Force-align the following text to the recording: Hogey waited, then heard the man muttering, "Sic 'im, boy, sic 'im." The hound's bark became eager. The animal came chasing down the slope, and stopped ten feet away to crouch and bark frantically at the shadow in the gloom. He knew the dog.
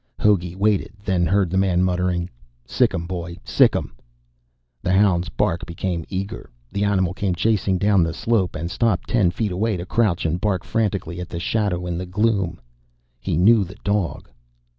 Hogey 0.17 0.55
waited, 0.55 0.93
then 1.05 1.27
heard 1.27 1.51
the 1.51 1.59
man 1.59 1.83
muttering, 1.83 2.27
"Sic 2.65 2.95
'im, 2.95 3.05
boy, 3.05 3.37
sic 3.43 3.75
'im." 3.75 3.93
The 4.81 4.93
hound's 4.93 5.29
bark 5.29 5.63
became 5.67 6.05
eager. 6.09 6.49
The 6.71 6.83
animal 6.83 7.13
came 7.13 7.35
chasing 7.35 7.77
down 7.77 8.01
the 8.01 8.11
slope, 8.11 8.55
and 8.55 8.71
stopped 8.71 9.07
ten 9.09 9.29
feet 9.29 9.51
away 9.51 9.77
to 9.77 9.85
crouch 9.85 10.25
and 10.25 10.41
bark 10.41 10.63
frantically 10.63 11.19
at 11.19 11.29
the 11.29 11.39
shadow 11.39 11.85
in 11.85 11.99
the 11.99 12.07
gloom. 12.07 12.59
He 13.19 13.37
knew 13.37 13.63
the 13.63 13.77
dog. 13.83 14.27